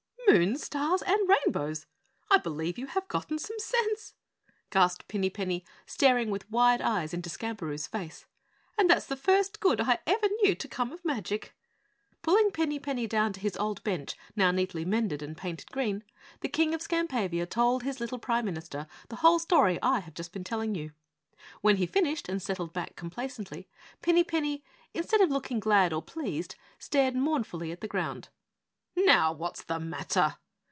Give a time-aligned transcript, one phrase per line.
[0.33, 1.87] "Moons, stars, and rainbows!
[2.29, 4.13] I believe you have gotten some sense,"
[4.69, 8.25] gasped Pinny Penny, staring with wide eyes into Skamperoo's face.
[8.77, 11.53] "And that's the first good I ever knew to come of magic."
[12.21, 16.01] Pulling Pinny Penny down to his old bench, now neatly mended and painted green,
[16.39, 20.31] the King of Skampavia told his little Prime Minister the whole story I have just
[20.31, 20.93] been telling you.
[21.59, 23.67] When he finished and settled back complacently,
[24.01, 24.63] Pinny Penny
[24.93, 28.29] instead of looking glad or pleased stared mournfully at the ground.
[28.93, 30.35] "Now what's the matter?"